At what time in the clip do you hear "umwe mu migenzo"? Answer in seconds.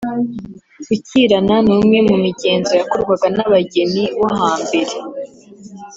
1.77-2.71